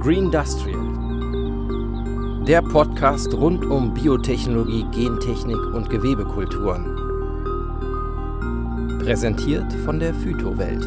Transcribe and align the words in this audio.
Green 0.00 0.24
Industrial. 0.32 0.80
Der 2.46 2.62
Podcast 2.62 3.34
rund 3.34 3.66
um 3.66 3.92
Biotechnologie, 3.92 4.86
Gentechnik 4.92 5.58
und 5.74 5.90
Gewebekulturen. 5.90 6.96
Präsentiert 9.04 9.70
von 9.84 10.00
der 10.00 10.14
Phytowelt. 10.14 10.86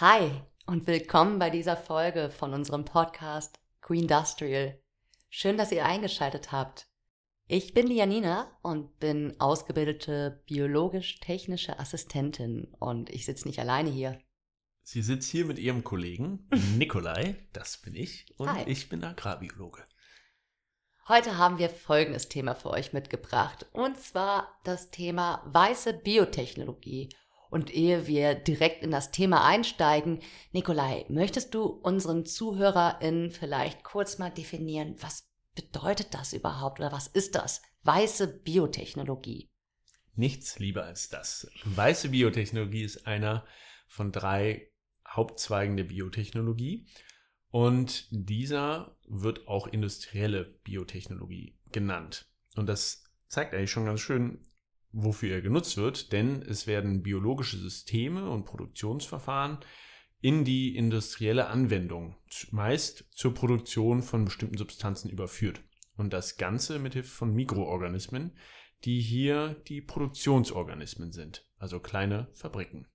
Hi 0.00 0.32
und 0.66 0.88
willkommen 0.88 1.38
bei 1.38 1.50
dieser 1.50 1.76
Folge 1.76 2.28
von 2.28 2.52
unserem 2.52 2.84
Podcast 2.84 3.60
Green 3.82 4.00
Industrial. 4.00 4.80
Schön, 5.28 5.56
dass 5.56 5.70
ihr 5.70 5.84
eingeschaltet 5.84 6.50
habt. 6.50 6.89
Ich 7.52 7.74
bin 7.74 7.88
die 7.88 7.96
Janina 7.96 8.46
und 8.62 9.00
bin 9.00 9.34
ausgebildete 9.40 10.40
biologisch-technische 10.46 11.80
Assistentin 11.80 12.68
und 12.78 13.10
ich 13.10 13.24
sitze 13.24 13.48
nicht 13.48 13.58
alleine 13.58 13.90
hier. 13.90 14.20
Sie 14.84 15.02
sitzt 15.02 15.28
hier 15.28 15.46
mit 15.46 15.58
ihrem 15.58 15.82
Kollegen 15.82 16.48
Nikolai, 16.76 17.34
das 17.52 17.78
bin 17.78 17.96
ich, 17.96 18.32
und 18.36 18.52
Hi. 18.52 18.62
ich 18.68 18.88
bin 18.88 19.02
Agrarbiologe. 19.02 19.84
Heute 21.08 21.38
haben 21.38 21.58
wir 21.58 21.70
folgendes 21.70 22.28
Thema 22.28 22.54
für 22.54 22.70
euch 22.70 22.92
mitgebracht 22.92 23.66
und 23.72 23.98
zwar 23.98 24.56
das 24.62 24.92
Thema 24.92 25.42
weiße 25.46 25.92
Biotechnologie. 25.92 27.08
Und 27.50 27.74
ehe 27.74 28.06
wir 28.06 28.36
direkt 28.36 28.84
in 28.84 28.92
das 28.92 29.10
Thema 29.10 29.44
einsteigen, 29.44 30.20
Nikolai, 30.52 31.04
möchtest 31.08 31.52
du 31.52 31.64
unseren 31.64 32.24
ZuhörerInnen 32.24 33.32
vielleicht 33.32 33.82
kurz 33.82 34.18
mal 34.18 34.30
definieren, 34.30 34.94
was 35.00 35.29
bedeutet 35.60 36.14
das 36.14 36.32
überhaupt 36.32 36.80
oder 36.80 36.92
was 36.92 37.06
ist 37.06 37.34
das? 37.34 37.62
Weiße 37.82 38.40
Biotechnologie. 38.42 39.50
Nichts 40.14 40.58
lieber 40.58 40.84
als 40.84 41.08
das. 41.08 41.50
Weiße 41.64 42.10
Biotechnologie 42.10 42.82
ist 42.82 43.06
einer 43.06 43.44
von 43.86 44.12
drei 44.12 44.70
Hauptzweigen 45.08 45.76
der 45.76 45.84
Biotechnologie 45.84 46.86
und 47.50 48.06
dieser 48.10 48.96
wird 49.08 49.48
auch 49.48 49.66
industrielle 49.66 50.44
Biotechnologie 50.64 51.58
genannt. 51.72 52.26
Und 52.56 52.68
das 52.68 53.04
zeigt 53.28 53.54
eigentlich 53.54 53.70
schon 53.70 53.86
ganz 53.86 54.00
schön, 54.00 54.44
wofür 54.92 55.32
er 55.32 55.42
genutzt 55.42 55.76
wird, 55.76 56.12
denn 56.12 56.42
es 56.42 56.66
werden 56.66 57.02
biologische 57.02 57.58
Systeme 57.58 58.28
und 58.28 58.44
Produktionsverfahren 58.44 59.58
in 60.20 60.44
die 60.44 60.76
industrielle 60.76 61.46
Anwendung, 61.46 62.16
meist 62.50 63.04
zur 63.12 63.34
Produktion 63.34 64.02
von 64.02 64.24
bestimmten 64.24 64.58
Substanzen 64.58 65.08
überführt. 65.10 65.62
Und 65.96 66.12
das 66.12 66.36
Ganze 66.36 66.78
mithilfe 66.78 67.10
von 67.10 67.34
Mikroorganismen, 67.34 68.36
die 68.84 69.00
hier 69.00 69.56
die 69.68 69.80
Produktionsorganismen 69.80 71.12
sind, 71.12 71.46
also 71.58 71.80
kleine 71.80 72.28
Fabriken. 72.32 72.86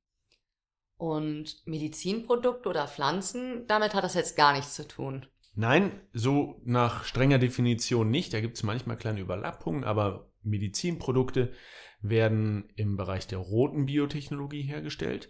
Und 0.98 1.62
Medizinprodukte 1.66 2.70
oder 2.70 2.88
Pflanzen, 2.88 3.68
damit 3.68 3.94
hat 3.94 4.04
das 4.04 4.14
jetzt 4.14 4.38
gar 4.38 4.54
nichts 4.54 4.76
zu 4.76 4.88
tun. 4.88 5.26
Nein, 5.54 6.02
so 6.14 6.62
nach 6.66 7.06
strenger 7.06 7.38
Definition 7.38 8.10
nicht. 8.10 8.34
Da 8.34 8.42
gibt 8.42 8.58
es 8.58 8.64
manchmal 8.64 8.98
kleine 8.98 9.22
Überlappungen, 9.22 9.84
aber 9.84 10.30
Medizinprodukte 10.44 11.54
werden 12.02 12.70
im 12.76 12.98
Bereich 12.98 13.28
der 13.28 13.40
roten 13.40 13.86
Biotechnologie 13.86 14.64
hergestellt. 14.64 15.30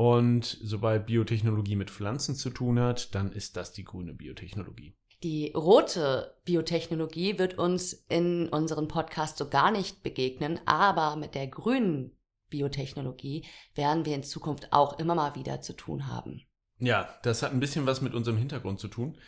Und 0.00 0.56
sobald 0.62 1.04
Biotechnologie 1.04 1.76
mit 1.76 1.90
Pflanzen 1.90 2.34
zu 2.34 2.48
tun 2.48 2.80
hat, 2.80 3.14
dann 3.14 3.32
ist 3.32 3.58
das 3.58 3.74
die 3.74 3.84
grüne 3.84 4.14
Biotechnologie. 4.14 4.94
Die 5.22 5.52
rote 5.54 6.38
Biotechnologie 6.46 7.38
wird 7.38 7.58
uns 7.58 7.92
in 8.08 8.48
unserem 8.48 8.88
Podcast 8.88 9.36
so 9.36 9.50
gar 9.50 9.70
nicht 9.70 10.02
begegnen, 10.02 10.58
aber 10.64 11.16
mit 11.16 11.34
der 11.34 11.48
grünen 11.48 12.16
Biotechnologie 12.48 13.44
werden 13.74 14.06
wir 14.06 14.14
in 14.14 14.22
Zukunft 14.22 14.72
auch 14.72 14.98
immer 14.98 15.14
mal 15.14 15.34
wieder 15.34 15.60
zu 15.60 15.74
tun 15.74 16.06
haben. 16.06 16.46
Ja, 16.78 17.14
das 17.22 17.42
hat 17.42 17.52
ein 17.52 17.60
bisschen 17.60 17.84
was 17.84 18.00
mit 18.00 18.14
unserem 18.14 18.38
Hintergrund 18.38 18.80
zu 18.80 18.88
tun, 18.88 19.18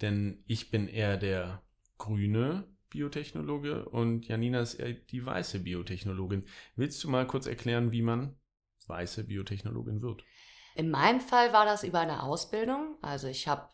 denn 0.00 0.42
ich 0.46 0.70
bin 0.70 0.88
eher 0.88 1.18
der 1.18 1.62
grüne 1.98 2.66
Biotechnologe 2.88 3.86
und 3.90 4.26
Janina 4.26 4.60
ist 4.60 4.76
eher 4.76 4.94
die 4.94 5.26
weiße 5.26 5.60
Biotechnologin. 5.60 6.46
Willst 6.76 7.04
du 7.04 7.10
mal 7.10 7.26
kurz 7.26 7.46
erklären, 7.46 7.92
wie 7.92 8.00
man 8.00 8.38
weiße 8.88 9.24
Biotechnologin 9.24 10.02
wird? 10.02 10.22
In 10.74 10.90
meinem 10.90 11.20
Fall 11.20 11.52
war 11.52 11.64
das 11.64 11.84
über 11.84 12.00
eine 12.00 12.22
Ausbildung. 12.22 12.96
Also 13.00 13.28
ich 13.28 13.46
habe 13.46 13.68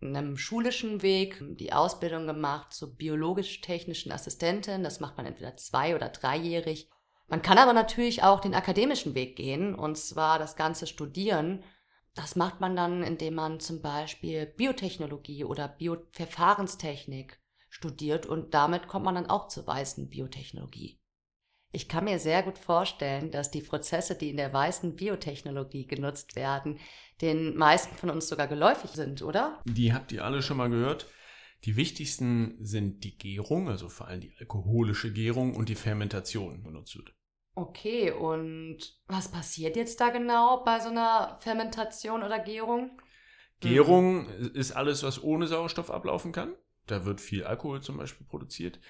in 0.00 0.16
einem 0.16 0.36
schulischen 0.36 1.02
Weg 1.02 1.42
die 1.58 1.72
Ausbildung 1.72 2.26
gemacht 2.26 2.72
zur 2.72 2.96
biologisch-technischen 2.96 4.10
Assistentin. 4.10 4.82
Das 4.82 5.00
macht 5.00 5.16
man 5.16 5.26
entweder 5.26 5.56
zwei- 5.56 5.94
oder 5.94 6.08
dreijährig. 6.08 6.90
Man 7.28 7.42
kann 7.42 7.58
aber 7.58 7.72
natürlich 7.72 8.24
auch 8.24 8.40
den 8.40 8.54
akademischen 8.54 9.14
Weg 9.14 9.36
gehen 9.36 9.74
und 9.74 9.96
zwar 9.96 10.38
das 10.38 10.56
Ganze 10.56 10.86
studieren. 10.86 11.62
Das 12.16 12.34
macht 12.34 12.60
man 12.60 12.74
dann, 12.74 13.04
indem 13.04 13.34
man 13.34 13.60
zum 13.60 13.82
Beispiel 13.82 14.46
Biotechnologie 14.46 15.44
oder 15.44 15.68
Bioverfahrenstechnik 15.68 17.40
studiert 17.68 18.26
und 18.26 18.52
damit 18.52 18.88
kommt 18.88 19.04
man 19.04 19.14
dann 19.14 19.30
auch 19.30 19.46
zur 19.46 19.66
weißen 19.66 20.08
Biotechnologie. 20.08 20.99
Ich 21.72 21.88
kann 21.88 22.04
mir 22.04 22.18
sehr 22.18 22.42
gut 22.42 22.58
vorstellen, 22.58 23.30
dass 23.30 23.50
die 23.50 23.62
Prozesse, 23.62 24.16
die 24.16 24.30
in 24.30 24.36
der 24.36 24.52
weißen 24.52 24.96
Biotechnologie 24.96 25.86
genutzt 25.86 26.34
werden, 26.34 26.78
den 27.20 27.56
meisten 27.56 27.94
von 27.96 28.10
uns 28.10 28.28
sogar 28.28 28.48
geläufig 28.48 28.90
sind, 28.90 29.22
oder? 29.22 29.62
Die 29.66 29.92
habt 29.92 30.10
ihr 30.10 30.24
alle 30.24 30.42
schon 30.42 30.56
mal 30.56 30.68
gehört. 30.68 31.06
Die 31.64 31.76
wichtigsten 31.76 32.56
sind 32.58 33.04
die 33.04 33.16
Gärung, 33.16 33.68
also 33.68 33.88
vor 33.88 34.08
allem 34.08 34.20
die 34.20 34.32
alkoholische 34.40 35.12
Gärung 35.12 35.54
und 35.54 35.68
die 35.68 35.74
Fermentation 35.74 36.62
benutzt 36.62 36.96
wird. 36.96 37.14
Okay, 37.54 38.10
und 38.10 38.78
was 39.06 39.30
passiert 39.30 39.76
jetzt 39.76 40.00
da 40.00 40.08
genau 40.08 40.64
bei 40.64 40.80
so 40.80 40.88
einer 40.88 41.38
Fermentation 41.40 42.22
oder 42.22 42.38
Gärung? 42.38 43.00
Gärung 43.60 44.28
ist 44.28 44.72
alles, 44.72 45.02
was 45.02 45.22
ohne 45.22 45.46
Sauerstoff 45.46 45.90
ablaufen 45.90 46.32
kann. 46.32 46.54
Da 46.86 47.04
wird 47.04 47.20
viel 47.20 47.44
Alkohol 47.44 47.82
zum 47.82 47.98
Beispiel 47.98 48.26
produziert. 48.26 48.80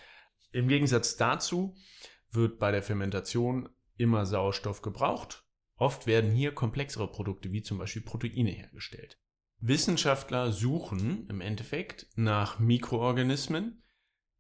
Im 0.52 0.68
Gegensatz 0.68 1.16
dazu 1.16 1.74
wird 2.32 2.58
bei 2.58 2.70
der 2.70 2.82
Fermentation 2.82 3.68
immer 3.96 4.26
Sauerstoff 4.26 4.82
gebraucht. 4.82 5.44
Oft 5.76 6.06
werden 6.06 6.30
hier 6.30 6.52
komplexere 6.52 7.10
Produkte 7.10 7.52
wie 7.52 7.62
zum 7.62 7.78
Beispiel 7.78 8.02
Proteine 8.02 8.50
hergestellt. 8.50 9.18
Wissenschaftler 9.60 10.52
suchen 10.52 11.26
im 11.28 11.40
Endeffekt 11.40 12.06
nach 12.16 12.58
Mikroorganismen 12.58 13.82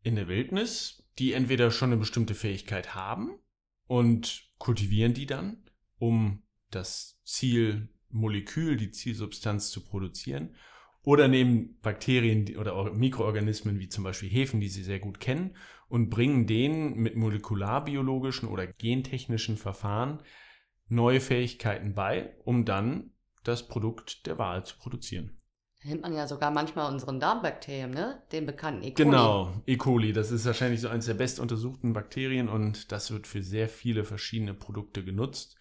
in 0.02 0.16
der 0.16 0.28
Wildnis, 0.28 1.06
die 1.18 1.34
entweder 1.34 1.70
schon 1.70 1.90
eine 1.90 1.98
bestimmte 1.98 2.34
Fähigkeit 2.34 2.94
haben 2.94 3.38
und 3.86 4.50
kultivieren 4.58 5.12
die 5.12 5.26
dann, 5.26 5.64
um 5.98 6.42
das 6.70 7.20
Zielmolekül, 7.24 8.76
die 8.76 8.90
Zielsubstanz 8.90 9.70
zu 9.70 9.84
produzieren, 9.84 10.56
oder 11.02 11.28
nehmen 11.28 11.78
Bakterien 11.80 12.56
oder 12.56 12.92
Mikroorganismen 12.92 13.78
wie 13.78 13.88
zum 13.88 14.04
Beispiel 14.04 14.28
Hefen, 14.28 14.60
die 14.60 14.68
sie 14.68 14.82
sehr 14.82 15.00
gut 15.00 15.18
kennen, 15.18 15.56
und 15.90 16.08
bringen 16.08 16.46
denen 16.46 16.94
mit 16.94 17.16
molekularbiologischen 17.16 18.48
oder 18.48 18.66
gentechnischen 18.66 19.58
Verfahren 19.58 20.20
neue 20.88 21.20
Fähigkeiten 21.20 21.94
bei, 21.94 22.32
um 22.44 22.64
dann 22.64 23.10
das 23.44 23.68
Produkt 23.68 24.26
der 24.26 24.38
Wahl 24.38 24.64
zu 24.64 24.78
produzieren. 24.78 25.36
Da 25.82 25.88
nimmt 25.88 26.02
man 26.02 26.14
ja 26.14 26.26
sogar 26.26 26.50
manchmal 26.50 26.92
unseren 26.92 27.20
Darmbakterien, 27.20 27.90
ne? 27.90 28.22
Den 28.32 28.46
bekannten 28.46 28.82
E. 28.82 28.92
coli. 28.92 29.04
Genau, 29.04 29.52
E. 29.66 29.76
coli, 29.76 30.12
das 30.12 30.30
ist 30.30 30.46
wahrscheinlich 30.46 30.80
so 30.80 30.88
eines 30.88 31.06
der 31.06 31.14
best 31.14 31.40
untersuchten 31.40 31.92
Bakterien 31.92 32.48
und 32.48 32.92
das 32.92 33.10
wird 33.10 33.26
für 33.26 33.42
sehr 33.42 33.68
viele 33.68 34.04
verschiedene 34.04 34.54
Produkte 34.54 35.02
genutzt 35.02 35.56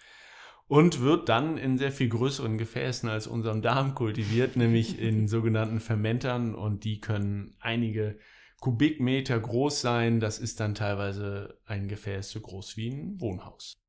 und 0.68 1.02
wird 1.02 1.30
dann 1.30 1.58
in 1.58 1.80
sehr 1.80 1.92
viel 1.92 2.10
größeren 2.10 2.58
Gefäßen 2.60 3.10
als 3.10 3.26
unserem 3.26 3.64
Darm 3.64 3.96
kultiviert, 3.96 4.58
nämlich 4.58 5.00
in 5.00 5.28
sogenannten 5.30 5.80
Fermentern 5.80 6.54
und 6.54 6.84
die 6.84 7.00
können 7.00 7.56
einige 7.60 8.20
Kubikmeter 8.60 9.40
groß 9.40 9.82
sein. 9.82 10.20
Das 10.20 10.40
ist 10.40 10.60
dann 10.60 10.76
teilweise 10.76 11.60
ein 11.66 11.88
Gefäß 11.88 12.32
so 12.32 12.42
groß 12.42 12.78
wie 12.78 12.90
ein 12.90 13.20
Wohnhaus. 13.20 13.82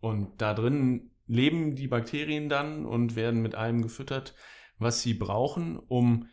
Und 0.00 0.40
da 0.40 0.54
drin 0.54 1.10
leben 1.26 1.74
die 1.74 1.88
Bakterien 1.88 2.48
dann 2.48 2.84
und 2.84 3.16
werden 3.16 3.40
mit 3.40 3.54
allem 3.54 3.82
gefüttert, 3.82 4.34
was 4.78 5.02
sie 5.02 5.14
brauchen, 5.14 5.78
um 5.78 6.28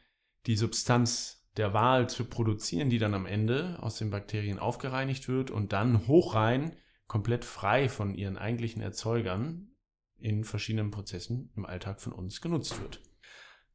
die 0.46 0.56
Substanz 0.56 1.48
der 1.58 1.74
Wahl 1.74 2.10
zu 2.10 2.26
produzieren, 2.26 2.90
die 2.90 2.98
dann 2.98 3.14
am 3.14 3.26
Ende 3.26 3.78
aus 3.82 3.98
den 3.98 4.10
Bakterien 4.10 4.60
aufgereinigt 4.60 5.28
wird 5.28 5.52
und 5.52 5.74
dann 5.74 6.08
hochrein, 6.08 6.76
komplett 7.08 7.46
frei 7.46 7.90
von 7.90 8.16
ihren 8.16 8.38
eigentlichen 8.38 8.82
Erzeugern 8.82 9.72
in 10.18 10.44
verschiedenen 10.44 10.92
Prozessen 10.92 11.52
im 11.56 11.66
Alltag 11.66 12.00
von 12.00 12.14
uns 12.14 12.42
genutzt 12.42 12.82
wird. 12.82 13.02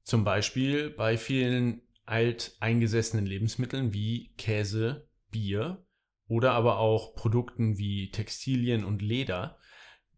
Zum 0.02 0.24
Beispiel 0.24 0.90
bei 0.90 1.18
vielen 1.18 1.82
alteingesessenen 2.06 3.26
Lebensmitteln 3.26 3.92
wie 3.92 4.32
Käse, 4.38 5.08
Bier 5.30 5.84
oder 6.28 6.52
aber 6.52 6.78
auch 6.78 7.14
Produkten 7.14 7.78
wie 7.78 8.10
Textilien 8.10 8.84
und 8.84 9.02
Leder. 9.02 9.58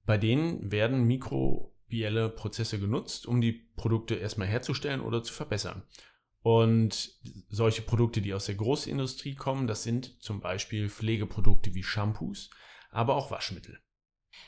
Bei 0.05 0.17
denen 0.17 0.71
werden 0.71 1.05
mikrobielle 1.05 2.29
Prozesse 2.31 2.79
genutzt, 2.79 3.27
um 3.27 3.41
die 3.41 3.53
Produkte 3.77 4.15
erstmal 4.15 4.49
herzustellen 4.49 5.01
oder 5.01 5.23
zu 5.23 5.33
verbessern. 5.33 5.83
Und 6.41 7.19
solche 7.49 7.83
Produkte, 7.83 8.21
die 8.21 8.33
aus 8.33 8.47
der 8.47 8.55
Großindustrie 8.55 9.35
kommen, 9.35 9.67
das 9.67 9.83
sind 9.83 10.23
zum 10.23 10.41
Beispiel 10.41 10.89
Pflegeprodukte 10.89 11.75
wie 11.75 11.83
Shampoos, 11.83 12.51
aber 12.91 13.17
auch 13.17 13.31
Waschmittel. 13.31 13.81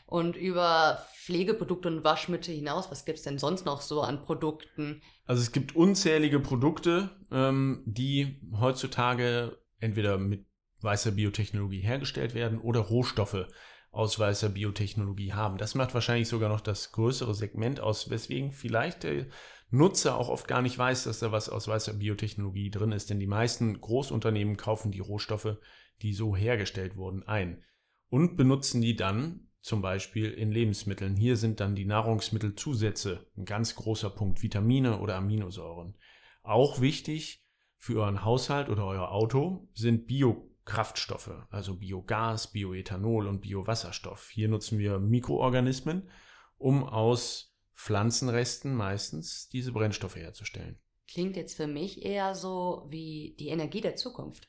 Und 0.07 0.37
über 0.37 1.07
Pflegeprodukte 1.25 1.89
und 1.89 2.05
Waschmittel 2.05 2.55
hinaus, 2.55 2.91
was 2.91 3.05
gibt 3.05 3.19
es 3.19 3.25
denn 3.25 3.39
sonst 3.39 3.65
noch 3.65 3.81
so 3.81 4.03
an 4.03 4.23
Produkten? 4.23 5.03
Also 5.25 5.43
es 5.43 5.53
gibt 5.53 5.77
unzählige 5.77 6.41
Produkte, 6.41 7.11
ähm, 7.31 7.83
die 7.87 8.41
heutzutage 8.59 9.59
entweder 9.79 10.19
mit 10.19 10.47
weißer 10.81 11.13
Biotechnologie 11.13 11.81
hergestellt 11.81 12.35
werden 12.35 12.59
oder 12.61 12.81
Rohstoffe 12.81 13.47
aus 13.93 14.19
weißer 14.19 14.49
Biotechnologie 14.51 15.33
haben. 15.33 15.59
Das 15.59 15.75
macht 15.75 15.95
wahrscheinlich 15.95 16.29
sogar 16.29 16.49
noch 16.49 16.61
das 16.61 16.93
größere 16.93 17.35
Segment 17.35 17.81
aus, 17.81 18.09
weswegen 18.11 18.53
vielleicht 18.53 19.03
der 19.03 19.27
Nutzer 19.71 20.17
auch 20.17 20.29
oft 20.29 20.49
gar 20.49 20.63
nicht 20.63 20.79
weiß, 20.79 21.05
dass 21.05 21.21
da 21.21 21.33
was 21.33 21.49
aus 21.49 21.69
weißer 21.69 21.95
Biotechnologie 21.95 22.71
drin 22.71 22.93
ist, 22.93 23.11
denn 23.11 23.21
die 23.21 23.27
meisten 23.27 23.81
Großunternehmen 23.81 24.57
kaufen 24.57 24.91
die 24.91 25.01
Rohstoffe, 25.01 25.57
die 26.03 26.13
so 26.13 26.35
hergestellt 26.35 26.97
wurden, 26.97 27.23
ein 27.25 27.65
und 28.09 28.37
benutzen 28.37 28.81
die 28.81 28.97
dann 28.97 29.49
zum 29.61 29.83
Beispiel 29.83 30.31
in 30.31 30.51
Lebensmitteln. 30.51 31.17
Hier 31.17 31.37
sind 31.37 31.61
dann 31.61 31.75
die 31.75 31.85
Nahrungsmittelzusätze 31.85 33.27
ein 33.37 33.45
ganz 33.45 33.75
großer 33.75 34.11
Punkt, 34.11 34.43
Vitamine 34.43 35.01
oder 35.01 35.17
Aminosäuren. 35.17 35.97
Auch 36.43 36.81
wichtig 36.81 37.45
für 37.77 38.01
euren 38.03 38.25
Haushalt 38.25 38.69
oder 38.69 38.87
euer 38.87 39.11
Auto 39.11 39.69
sind 39.75 40.07
Biokraftstoffe, 40.07 41.33
also 41.51 41.77
Biogas, 41.77 42.53
Bioethanol 42.53 43.27
und 43.27 43.41
Biowasserstoff. 43.43 44.31
Hier 44.31 44.49
nutzen 44.49 44.79
wir 44.79 44.99
Mikroorganismen, 44.99 46.09
um 46.57 46.85
aus 46.85 47.57
Pflanzenresten 47.75 48.75
meistens 48.75 49.49
diese 49.49 49.73
Brennstoffe 49.73 50.17
herzustellen. 50.17 50.79
Klingt 51.09 51.37
jetzt 51.37 51.57
für 51.57 51.67
mich 51.67 52.05
eher 52.05 52.35
so 52.35 52.87
wie 52.91 53.35
die 53.39 53.49
Energie 53.49 53.81
der 53.81 53.97
Zukunft 53.97 54.49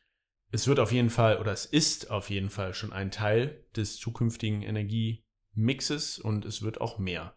es 0.52 0.68
wird 0.68 0.80
auf 0.80 0.92
jeden 0.92 1.10
Fall 1.10 1.40
oder 1.40 1.52
es 1.52 1.66
ist 1.66 2.12
auf 2.12 2.30
jeden 2.30 2.50
Fall 2.50 2.74
schon 2.74 2.92
ein 2.92 3.12
Teil 3.12 3.66
des 3.76 3.98
zukünftigen 3.98 4.62
Energiemixes 4.62 6.20
und 6.20 6.46
es 6.46 6.62
wird 6.62 6.82
auch 6.82 7.00
mehr. 7.00 7.36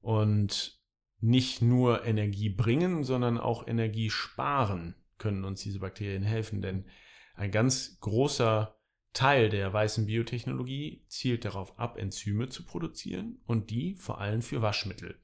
Und 0.00 0.78
nicht 1.20 1.62
nur 1.62 2.04
Energie 2.04 2.50
bringen, 2.50 3.04
sondern 3.04 3.38
auch 3.38 3.66
Energie 3.66 4.10
sparen 4.10 4.94
können 5.18 5.44
uns 5.44 5.62
diese 5.62 5.80
Bakterien 5.80 6.22
helfen, 6.22 6.62
denn 6.62 6.86
ein 7.34 7.50
ganz 7.50 7.98
großer 8.00 8.76
Teil 9.12 9.48
der 9.48 9.72
weißen 9.72 10.06
Biotechnologie 10.06 11.04
zielt 11.08 11.44
darauf 11.44 11.78
ab, 11.78 11.98
Enzyme 11.98 12.48
zu 12.48 12.64
produzieren 12.64 13.40
und 13.44 13.70
die 13.70 13.96
vor 13.96 14.20
allem 14.20 14.40
für 14.40 14.62
Waschmittel. 14.62 15.18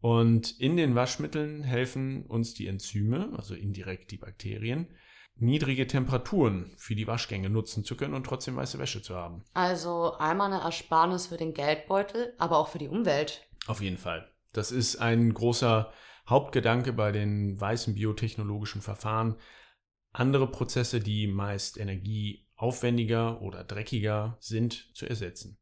Und 0.00 0.58
in 0.58 0.76
den 0.76 0.94
Waschmitteln 0.94 1.62
helfen 1.62 2.26
uns 2.26 2.54
die 2.54 2.66
Enzyme, 2.66 3.32
also 3.36 3.54
indirekt 3.54 4.10
die 4.10 4.16
Bakterien, 4.16 4.88
niedrige 5.36 5.86
Temperaturen 5.86 6.72
für 6.76 6.94
die 6.94 7.06
Waschgänge 7.06 7.50
nutzen 7.50 7.84
zu 7.84 7.96
können 7.96 8.14
und 8.14 8.24
trotzdem 8.24 8.56
weiße 8.56 8.78
Wäsche 8.78 9.02
zu 9.02 9.14
haben. 9.14 9.44
Also 9.54 10.14
einmal 10.18 10.52
eine 10.52 10.62
Ersparnis 10.62 11.26
für 11.26 11.36
den 11.36 11.54
Geldbeutel, 11.54 12.34
aber 12.38 12.58
auch 12.58 12.68
für 12.68 12.78
die 12.78 12.88
Umwelt. 12.88 13.46
Auf 13.66 13.80
jeden 13.80 13.98
Fall. 13.98 14.30
Das 14.52 14.70
ist 14.70 14.96
ein 14.96 15.32
großer 15.32 15.92
Hauptgedanke 16.28 16.92
bei 16.92 17.12
den 17.12 17.60
weißen 17.60 17.94
biotechnologischen 17.94 18.82
Verfahren. 18.82 19.36
Andere 20.12 20.50
Prozesse, 20.50 21.00
die 21.00 21.26
meist 21.26 21.78
energieaufwendiger 21.78 23.40
oder 23.40 23.64
dreckiger 23.64 24.36
sind, 24.40 24.94
zu 24.94 25.06
ersetzen. 25.06 25.58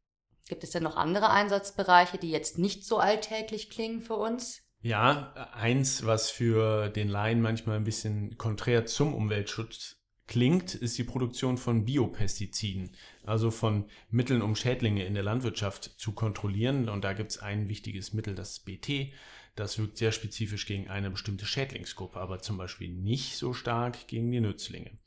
Gibt 0.47 0.63
es 0.63 0.71
denn 0.71 0.83
noch 0.83 0.97
andere 0.97 1.29
Einsatzbereiche, 1.29 2.17
die 2.17 2.29
jetzt 2.29 2.57
nicht 2.57 2.85
so 2.85 2.97
alltäglich 2.97 3.69
klingen 3.69 4.01
für 4.01 4.15
uns? 4.15 4.61
Ja, 4.83 5.33
eins, 5.53 6.05
was 6.07 6.31
für 6.31 6.89
den 6.89 7.07
Laien 7.07 7.41
manchmal 7.41 7.77
ein 7.77 7.83
bisschen 7.83 8.37
konträr 8.37 8.87
zum 8.87 9.13
Umweltschutz 9.13 10.01
klingt, 10.25 10.73
ist 10.73 10.97
die 10.97 11.03
Produktion 11.03 11.57
von 11.57 11.85
Biopestiziden, 11.85 12.95
also 13.23 13.51
von 13.51 13.85
Mitteln, 14.09 14.41
um 14.41 14.55
Schädlinge 14.55 15.05
in 15.05 15.13
der 15.13 15.23
Landwirtschaft 15.23 15.83
zu 15.99 16.13
kontrollieren. 16.13 16.89
Und 16.89 17.03
da 17.03 17.13
gibt 17.13 17.31
es 17.31 17.37
ein 17.37 17.69
wichtiges 17.69 18.13
Mittel, 18.13 18.33
das 18.33 18.61
BT. 18.61 19.13
Das 19.55 19.77
wirkt 19.77 19.97
sehr 19.97 20.11
spezifisch 20.11 20.65
gegen 20.65 20.89
eine 20.89 21.11
bestimmte 21.11 21.45
Schädlingsgruppe, 21.45 22.19
aber 22.19 22.39
zum 22.39 22.57
Beispiel 22.57 22.89
nicht 22.89 23.35
so 23.35 23.53
stark 23.53 24.07
gegen 24.07 24.31
die 24.31 24.39
Nützlinge. 24.39 24.97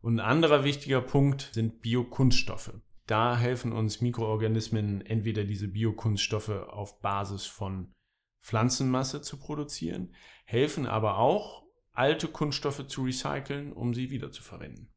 Und 0.00 0.18
ein 0.18 0.24
anderer 0.24 0.64
wichtiger 0.64 1.02
Punkt 1.02 1.50
sind 1.52 1.82
Biokunststoffe. 1.82 2.72
Da 3.06 3.36
helfen 3.36 3.72
uns 3.72 4.00
Mikroorganismen 4.00 5.04
entweder 5.04 5.44
diese 5.44 5.68
Biokunststoffe 5.68 6.48
auf 6.48 7.00
Basis 7.00 7.44
von 7.44 7.92
Pflanzenmasse 8.42 9.22
zu 9.22 9.38
produzieren, 9.38 10.14
helfen 10.44 10.86
aber 10.86 11.18
auch, 11.18 11.64
alte 11.92 12.28
Kunststoffe 12.28 12.86
zu 12.86 13.04
recyceln, 13.04 13.72
um 13.72 13.94
sie 13.94 14.10
wiederzuverwenden. 14.10 14.92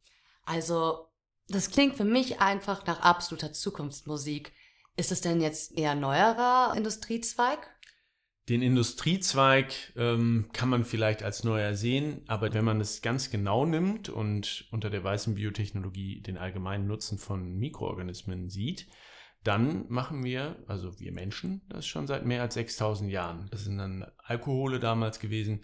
Also, 0.46 1.08
das 1.48 1.70
klingt 1.70 1.96
für 1.96 2.06
mich 2.06 2.40
einfach 2.40 2.86
nach 2.86 3.02
absoluter 3.02 3.52
Zukunftsmusik. 3.52 4.54
Ist 4.96 5.12
es 5.12 5.22
denn 5.22 5.42
jetzt 5.42 5.78
eher 5.78 5.96
neuerer 5.96 6.74
Industriezweig? 6.76 7.70
Den 8.50 8.62
Industriezweig 8.62 9.94
ähm, 9.96 10.50
kann 10.52 10.68
man 10.68 10.84
vielleicht 10.84 11.24
als 11.24 11.46
neuer 11.46 11.76
sehen, 11.76 12.24
aber 12.28 12.54
wenn 12.54 12.66
man 12.66 12.82
es 12.82 13.02
ganz 13.02 13.30
genau 13.30 13.66
nimmt 13.66 14.10
und 14.10 14.68
unter 14.72 14.90
der 14.90 15.04
weißen 15.04 15.36
Biotechnologie 15.36 16.22
den 16.22 16.38
allgemeinen 16.38 16.86
Nutzen 16.86 17.18
von 17.18 17.58
Mikroorganismen 17.58 18.50
sieht, 18.50 18.88
dann 19.44 19.86
machen 19.90 20.24
wir, 20.24 20.56
also 20.68 21.00
wir 21.00 21.12
Menschen, 21.12 21.62
das 21.70 21.86
schon 21.86 22.08
seit 22.08 22.26
mehr 22.26 22.42
als 22.42 22.54
6000 22.54 23.12
Jahren. 23.12 23.48
Das 23.52 23.66
sind 23.66 23.78
dann 23.78 24.06
Alkohole 24.18 24.80
damals 24.80 25.20
gewesen. 25.20 25.62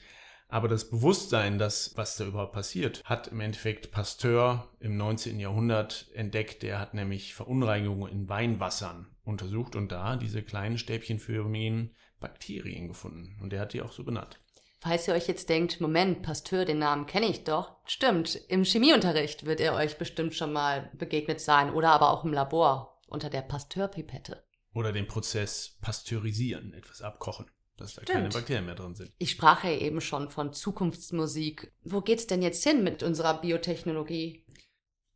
Aber 0.52 0.68
das 0.68 0.90
Bewusstsein, 0.90 1.60
das, 1.60 1.94
was 1.96 2.18
da 2.18 2.26
überhaupt 2.26 2.54
passiert, 2.54 3.04
hat 3.06 3.28
im 3.28 3.40
Endeffekt 3.40 3.92
Pasteur 3.92 4.68
im 4.80 4.98
19. 4.98 5.40
Jahrhundert 5.40 6.08
entdeckt. 6.16 6.64
Der 6.64 6.80
hat 6.80 6.96
nämlich 6.96 7.36
Verunreinigungen 7.36 8.12
in 8.12 8.28
Weinwassern 8.28 9.08
untersucht 9.24 9.76
und 9.76 9.92
da 9.92 10.16
diese 10.16 10.42
kleinen 10.42 10.80
stäbchenförmigen 10.80 11.96
Bakterien 12.20 12.88
gefunden. 12.88 13.38
Und 13.42 13.54
der 13.54 13.62
hat 13.62 13.74
die 13.74 13.82
auch 13.82 13.92
so 13.92 14.04
benannt. 14.04 14.40
Falls 14.82 15.08
ihr 15.08 15.14
euch 15.14 15.28
jetzt 15.28 15.50
denkt, 15.50 15.82
Moment, 15.82 16.24
Pasteur, 16.24 16.66
den 16.66 16.80
Namen 16.80 17.06
kenne 17.06 17.28
ich 17.28 17.44
doch. 17.44 17.76
Stimmt, 17.86 18.36
im 18.48 18.64
Chemieunterricht 18.64 19.46
wird 19.46 19.60
er 19.60 19.76
euch 19.76 19.98
bestimmt 19.98 20.34
schon 20.34 20.52
mal 20.52 20.90
begegnet 20.98 21.42
sein 21.42 21.72
oder 21.74 21.92
aber 21.92 22.12
auch 22.12 22.24
im 22.24 22.34
Labor 22.34 22.99
unter 23.10 23.30
der 23.30 23.42
Pasteurpipette. 23.42 24.44
Oder 24.74 24.92
den 24.94 25.08
Prozess 25.08 25.78
pasteurisieren, 25.82 26.74
etwas 26.74 27.02
abkochen, 27.02 27.48
dass 27.78 27.96
da 27.96 28.04
Stimmt. 28.04 28.18
keine 28.18 28.30
Bakterien 28.30 28.66
mehr 28.66 28.76
drin 28.76 28.96
sind. 28.96 29.12
Ich 29.18 29.32
sprach 29.32 29.64
ja 29.64 29.72
eben 29.72 30.00
schon 30.02 30.30
von 30.30 30.54
Zukunftsmusik. 30.54 31.74
Wo 31.84 32.02
geht's 32.02 32.28
denn 32.28 32.42
jetzt 32.42 32.64
hin 32.64 32.84
mit 32.84 33.02
unserer 33.04 33.42
Biotechnologie? 33.42 34.46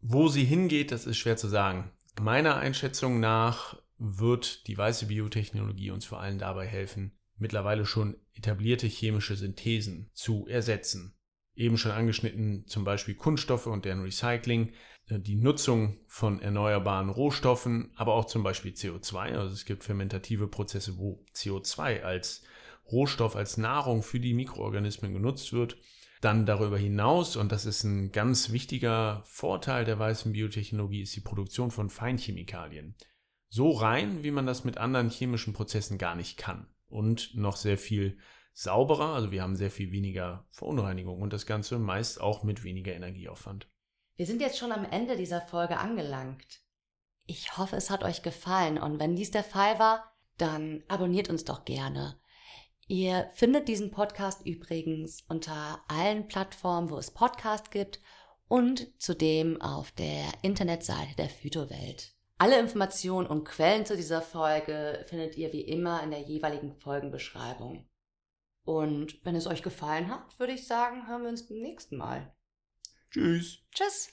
Wo 0.01 0.27
sie 0.27 0.43
hingeht, 0.43 0.91
das 0.91 1.05
ist 1.05 1.17
schwer 1.17 1.37
zu 1.37 1.47
sagen. 1.47 1.91
Meiner 2.19 2.57
Einschätzung 2.57 3.19
nach 3.19 3.77
wird 3.97 4.67
die 4.67 4.77
weiße 4.77 5.05
Biotechnologie 5.05 5.91
uns 5.91 6.05
vor 6.05 6.19
allem 6.19 6.39
dabei 6.39 6.67
helfen, 6.67 7.17
mittlerweile 7.37 7.85
schon 7.85 8.17
etablierte 8.33 8.87
chemische 8.87 9.35
Synthesen 9.35 10.09
zu 10.13 10.47
ersetzen. 10.47 11.15
Eben 11.55 11.77
schon 11.77 11.91
angeschnitten 11.91 12.65
zum 12.67 12.83
Beispiel 12.83 13.15
Kunststoffe 13.15 13.67
und 13.67 13.85
deren 13.85 14.01
Recycling, 14.01 14.73
äh, 15.07 15.19
die 15.19 15.35
Nutzung 15.35 15.97
von 16.07 16.41
erneuerbaren 16.41 17.09
Rohstoffen, 17.09 17.91
aber 17.95 18.13
auch 18.13 18.25
zum 18.25 18.43
Beispiel 18.43 18.71
CO2. 18.71 19.37
Also 19.37 19.53
es 19.53 19.65
gibt 19.65 19.83
fermentative 19.83 20.47
Prozesse, 20.47 20.97
wo 20.97 21.25
CO2 21.35 22.01
als 22.01 22.43
Rohstoff, 22.91 23.35
als 23.35 23.57
Nahrung 23.57 24.03
für 24.03 24.19
die 24.19 24.33
Mikroorganismen 24.33 25.13
genutzt 25.13 25.53
wird. 25.53 25.77
Dann 26.21 26.45
darüber 26.45 26.77
hinaus, 26.77 27.35
und 27.35 27.51
das 27.51 27.65
ist 27.65 27.83
ein 27.83 28.11
ganz 28.11 28.51
wichtiger 28.51 29.23
Vorteil 29.25 29.83
der 29.83 29.99
weißen 29.99 30.31
Biotechnologie, 30.31 31.01
ist 31.01 31.15
die 31.15 31.21
Produktion 31.21 31.69
von 31.69 31.89
Feinchemikalien. 31.89 32.95
So 33.49 33.71
rein, 33.71 34.23
wie 34.23 34.31
man 34.31 34.45
das 34.45 34.63
mit 34.63 34.77
anderen 34.77 35.09
chemischen 35.09 35.53
Prozessen 35.53 35.97
gar 35.97 36.15
nicht 36.15 36.37
kann. 36.37 36.67
Und 36.87 37.35
noch 37.35 37.55
sehr 37.55 37.77
viel 37.77 38.17
sauberer, 38.53 39.13
also 39.13 39.31
wir 39.31 39.41
haben 39.41 39.55
sehr 39.55 39.71
viel 39.71 39.91
weniger 39.91 40.45
Verunreinigung 40.51 41.21
und 41.21 41.33
das 41.33 41.45
Ganze 41.45 41.79
meist 41.79 42.21
auch 42.21 42.43
mit 42.43 42.63
weniger 42.63 42.93
Energieaufwand. 42.93 43.67
Wir 44.15 44.25
sind 44.25 44.41
jetzt 44.41 44.57
schon 44.57 44.71
am 44.71 44.85
Ende 44.85 45.17
dieser 45.17 45.41
Folge 45.41 45.77
angelangt. 45.77 46.61
Ich 47.25 47.57
hoffe, 47.57 47.75
es 47.75 47.89
hat 47.89 48.03
euch 48.03 48.21
gefallen 48.21 48.77
und 48.77 48.99
wenn 48.99 49.15
dies 49.15 49.31
der 49.31 49.43
Fall 49.43 49.79
war, 49.79 50.13
dann 50.37 50.83
abonniert 50.87 51.29
uns 51.29 51.45
doch 51.45 51.65
gerne. 51.65 52.19
Ihr 52.87 53.29
findet 53.33 53.67
diesen 53.67 53.91
Podcast 53.91 54.45
übrigens 54.45 55.23
unter 55.29 55.81
allen 55.87 56.27
Plattformen, 56.27 56.89
wo 56.89 56.97
es 56.97 57.11
Podcast 57.11 57.71
gibt 57.71 58.01
und 58.47 58.87
zudem 59.01 59.61
auf 59.61 59.91
der 59.91 60.25
Internetseite 60.41 61.15
der 61.17 61.29
Phytowelt. 61.29 62.13
Alle 62.37 62.59
Informationen 62.59 63.25
und 63.25 63.45
Quellen 63.45 63.85
zu 63.85 63.95
dieser 63.95 64.21
Folge 64.21 65.05
findet 65.07 65.37
ihr 65.37 65.53
wie 65.53 65.61
immer 65.61 66.03
in 66.03 66.11
der 66.11 66.21
jeweiligen 66.21 66.75
Folgenbeschreibung. 66.75 67.87
Und 68.65 69.19
wenn 69.25 69.35
es 69.35 69.47
euch 69.47 69.61
gefallen 69.61 70.09
hat, 70.09 70.39
würde 70.39 70.53
ich 70.53 70.67
sagen, 70.67 71.07
hören 71.07 71.23
wir 71.23 71.29
uns 71.29 71.47
beim 71.47 71.59
nächsten 71.59 71.97
Mal. 71.97 72.33
Tschüss. 73.11 73.59
Tschüss. 73.71 74.09